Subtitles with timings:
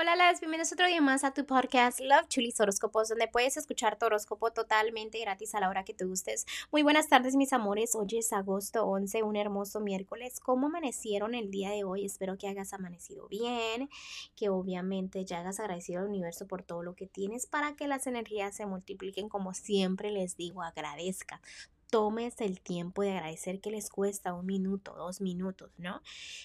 [0.00, 3.98] Hola, las bienvenidos otro día más a tu podcast Love Chulis Horóscopos, donde puedes escuchar
[3.98, 6.46] tu horóscopo totalmente gratis a la hora que te gustes.
[6.72, 7.94] Muy buenas tardes, mis amores.
[7.94, 10.40] Hoy es agosto 11, un hermoso miércoles.
[10.40, 12.06] ¿Cómo amanecieron el día de hoy?
[12.06, 13.90] Espero que hayas amanecido bien,
[14.36, 18.06] que obviamente ya hagas agradecido al universo por todo lo que tienes para que las
[18.06, 19.28] energías se multipliquen.
[19.28, 21.42] Como siempre les digo, agradezca
[21.90, 26.00] tomes el tiempo de agradecer que les cuesta un minuto, dos minutos, ¿no?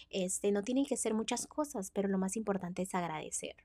[0.10, 3.56] Este, no tienen que ser muchas cosas, pero lo más importante es agradecer.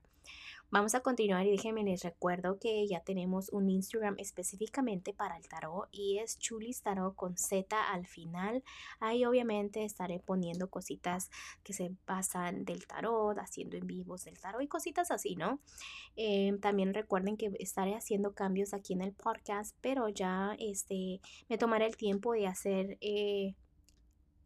[0.73, 5.45] Vamos a continuar y déjenme les recuerdo que ya tenemos un Instagram específicamente para el
[5.49, 8.63] tarot y es Chulis Tarot con Z al final.
[9.01, 11.29] Ahí obviamente estaré poniendo cositas
[11.61, 15.59] que se pasan del tarot, haciendo en vivos del tarot y cositas así, ¿no?
[16.15, 21.19] Em, también recuerden que estaré haciendo cambios aquí en el podcast, pero ya este,
[21.49, 22.97] me tomaré el tiempo de hacer...
[23.01, 23.55] Eh,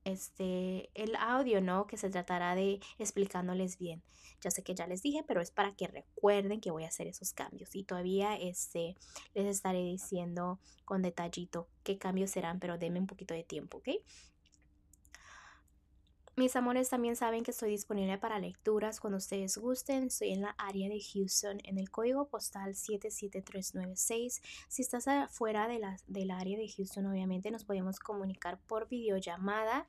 [0.05, 1.87] este, el audio, ¿no?
[1.87, 4.01] Que se tratará de explicándoles bien.
[4.41, 7.07] Ya sé que ya les dije, pero es para que recuerden que voy a hacer
[7.07, 7.75] esos cambios.
[7.75, 8.95] Y todavía este,
[9.33, 13.89] les estaré diciendo con detallito qué cambios serán, pero denme un poquito de tiempo, ¿ok?
[16.37, 20.07] Mis amores también saben que estoy disponible para lecturas cuando ustedes gusten.
[20.07, 24.41] Estoy en la área de Houston en el código postal 77396.
[24.67, 29.87] Si estás fuera de la, del área de Houston, obviamente nos podemos comunicar por videollamada.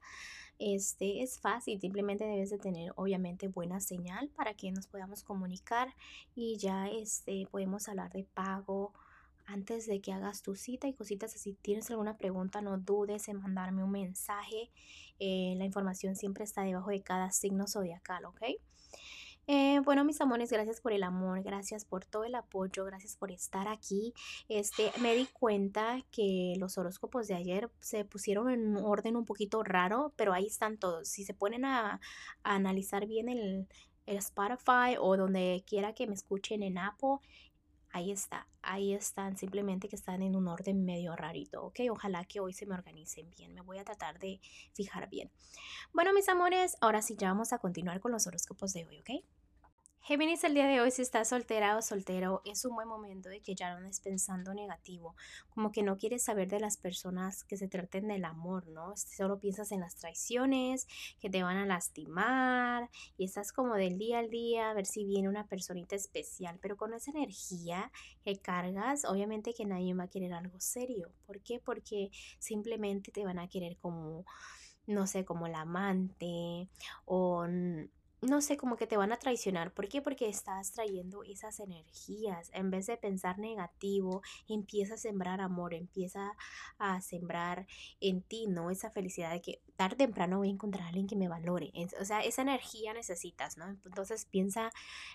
[0.60, 5.96] Este es fácil, simplemente debes de tener obviamente buena señal para que nos podamos comunicar
[6.36, 8.94] y ya este podemos hablar de pago,
[9.46, 11.32] antes de que hagas tu cita y cositas.
[11.32, 14.70] Si tienes alguna pregunta, no dudes en mandarme un mensaje.
[15.18, 18.42] Eh, la información siempre está debajo de cada signo zodiacal, ¿ok?
[19.48, 23.30] Eh, bueno, mis amores, gracias por el amor, gracias por todo el apoyo, gracias por
[23.30, 24.12] estar aquí.
[24.48, 29.24] Este, me di cuenta que los horóscopos de ayer se pusieron en un orden un
[29.24, 31.08] poquito raro, pero ahí están todos.
[31.08, 32.00] Si se ponen a,
[32.42, 33.68] a analizar bien el,
[34.06, 37.18] el Spotify o donde quiera que me escuchen en Apple,
[37.90, 41.80] ahí está, ahí están, simplemente que están en un orden medio rarito, ¿ok?
[41.90, 44.40] Ojalá que hoy se me organicen bien, me voy a tratar de
[44.72, 45.30] fijar bien.
[45.92, 49.10] Bueno, mis amores, ahora sí ya vamos a continuar con los horóscopos de hoy, ¿ok?
[50.06, 53.40] Géminis, el día de hoy, si estás soltera o soltero, es un buen momento de
[53.40, 55.16] que ya no estés pensando negativo,
[55.48, 58.96] como que no quieres saber de las personas que se traten del amor, ¿no?
[58.96, 60.86] Solo piensas en las traiciones,
[61.18, 65.04] que te van a lastimar, y estás como del día al día a ver si
[65.04, 67.90] viene una personita especial, pero con esa energía
[68.24, 71.10] que cargas, obviamente que nadie va a querer algo serio.
[71.26, 71.58] ¿Por qué?
[71.58, 74.24] Porque simplemente te van a querer como
[74.86, 76.68] no sé, como la amante
[77.06, 77.44] o
[78.22, 79.72] no sé, como que te van a traicionar.
[79.72, 80.00] ¿Por qué?
[80.00, 82.50] Porque estás trayendo esas energías.
[82.52, 86.32] En vez de pensar negativo, empieza a sembrar amor, empieza
[86.78, 87.66] a sembrar
[88.00, 88.70] en ti, ¿no?
[88.70, 91.72] Esa felicidad de que tarde o temprano voy a encontrar a alguien que me valore.
[92.00, 93.68] O sea, esa energía necesitas, ¿no?
[93.68, 94.70] Entonces piensa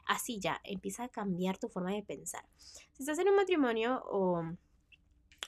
[0.06, 2.46] así ya, empieza a cambiar tu forma de pensar.
[2.94, 4.44] Si estás en un matrimonio o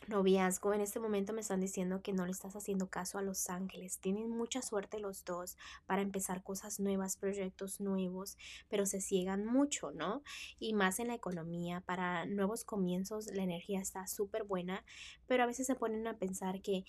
[0.08, 3.50] noviazgo, en este momento me están diciendo que no le estás haciendo caso a los
[3.50, 4.00] ángeles.
[4.00, 8.38] Tienen mucha suerte los dos para empezar cosas nuevas, proyectos nuevos,
[8.70, 10.24] pero se ciegan mucho, ¿no?
[10.60, 14.84] Y más en la economía, para nuevos comienzos la energía está súper buena,
[15.28, 16.86] pero a veces se ponen a pensar que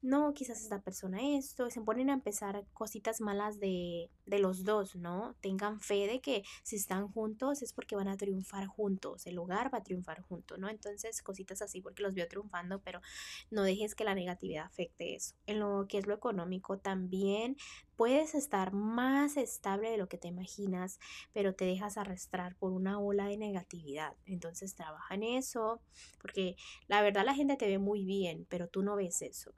[0.00, 4.94] no, quizás esta persona esto, se ponen a empezar cositas malas de, de los dos,
[4.94, 5.34] ¿no?
[5.40, 9.72] Tengan fe de que si están juntos es porque van a triunfar juntos, el hogar
[9.74, 10.68] va a triunfar junto, ¿no?
[10.68, 12.28] Entonces, cositas así porque los veo
[12.82, 13.00] pero
[13.50, 15.34] no dejes que la negatividad afecte eso.
[15.46, 17.56] En lo que es lo económico también
[17.98, 21.00] puedes estar más estable de lo que te imaginas,
[21.32, 24.14] pero te dejas arrastrar por una ola de negatividad.
[24.24, 25.80] Entonces trabaja en eso,
[26.22, 26.54] porque
[26.86, 29.52] la verdad la gente te ve muy bien, pero tú no ves eso.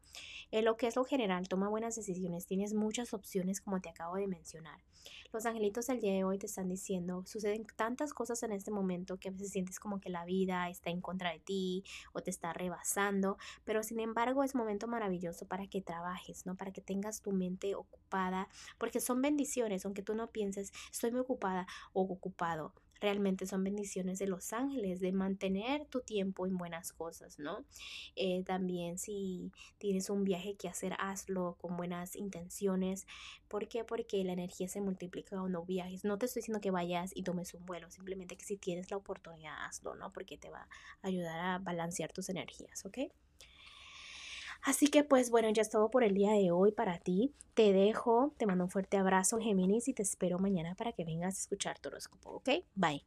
[0.50, 4.16] En lo que es lo general, toma buenas decisiones, tienes muchas opciones como te acabo
[4.16, 4.80] de mencionar.
[5.32, 9.16] Los angelitos del día de hoy te están diciendo, suceden tantas cosas en este momento
[9.18, 12.30] que a veces sientes como que la vida está en contra de ti o te
[12.30, 16.56] está rebasando, pero sin embargo es momento maravilloso para que trabajes, ¿no?
[16.56, 17.76] Para que tengas tu mente
[18.78, 24.18] porque son bendiciones, aunque tú no pienses, estoy muy ocupada o ocupado realmente son bendiciones
[24.18, 27.64] de los ángeles, de mantener tu tiempo en buenas cosas, ¿no?
[28.14, 33.06] Eh, también si tienes un viaje que hacer, hazlo con buenas intenciones.
[33.48, 33.84] ¿Por qué?
[33.84, 36.04] Porque la energía se multiplica cuando viajes.
[36.04, 38.98] No te estoy diciendo que vayas y tomes un vuelo, simplemente que si tienes la
[38.98, 40.12] oportunidad, hazlo, ¿no?
[40.12, 40.68] Porque te va
[41.02, 42.98] a ayudar a balancear tus energías, ¿ok?
[44.62, 47.34] Así que pues bueno, ya es todo por el día de hoy para ti.
[47.54, 51.36] Te dejo, te mando un fuerte abrazo Géminis y te espero mañana para que vengas
[51.36, 52.50] a escuchar tu horóscopo, ¿ok?
[52.74, 53.04] Bye.